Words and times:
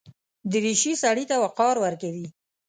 دریشي 0.51 0.93
سړي 1.03 1.25
ته 1.29 1.35
وقار 1.43 1.75
ورکوي. 1.83 2.27